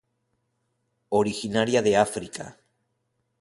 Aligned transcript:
Originaria 1.09 1.83
de 1.83 1.95
África. 1.99 2.57